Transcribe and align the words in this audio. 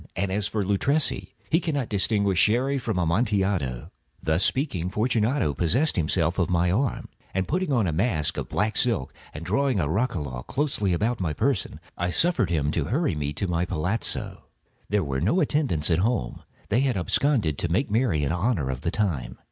And 0.15 0.31
as 0.31 0.47
for 0.47 0.63
Luchesi, 0.63 1.35
he 1.51 1.59
cannot 1.59 1.87
distinguish 1.87 2.39
Sherry 2.39 2.79
from 2.79 2.97
Amontillado." 2.97 3.91
Thus 4.19 4.43
speaking, 4.43 4.89
Fortunato 4.89 5.53
possessed 5.53 5.95
himself 5.95 6.39
of 6.39 6.49
my 6.49 6.71
arm. 6.71 7.07
Putting 7.45 7.71
on 7.71 7.85
a 7.85 7.91
mask 7.93 8.35
of 8.37 8.49
black 8.49 8.77
silk, 8.77 9.13
and 9.31 9.45
drawing 9.45 9.79
a 9.79 9.87
roquelaire 9.87 10.41
closely 10.41 10.91
about 10.93 11.19
my 11.19 11.33
person, 11.33 11.79
I 11.99 12.09
suffered 12.09 12.49
him 12.49 12.71
to 12.71 12.85
hurry 12.85 13.13
me 13.13 13.31
to 13.33 13.47
my 13.47 13.63
palazzo. 13.63 14.45
There 14.89 15.03
were 15.03 15.21
no 15.21 15.39
attendants 15.39 15.91
at 15.91 15.99
home; 15.99 16.41
they 16.69 16.79
had 16.79 16.97
absconded 16.97 17.59
to 17.59 17.71
make 17.71 17.91
merry 17.91 18.23
in 18.23 18.31
honor 18.31 18.71
of 18.71 18.81
the 18.81 18.89
time. 18.89 19.37